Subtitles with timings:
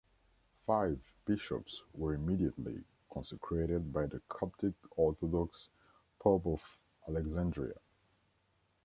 [0.61, 5.69] Five bishops were immediately consecrated by the Coptic Orthodox
[6.19, 7.75] Pope of Alexandria.